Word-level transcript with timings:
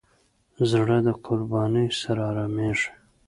زړه 0.71 0.97
د 1.05 1.09
قربانۍ 1.25 1.87
سره 2.01 2.21
آرامېږي. 2.31 2.89